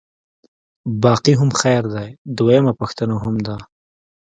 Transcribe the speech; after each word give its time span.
باقي 1.03 1.33
هم 1.39 1.51
خیر 1.61 1.83
دی، 1.93 2.09
دویمه 2.37 2.73
پوښتنه 2.79 3.15
هم 3.23 3.35
ده. 3.45 3.55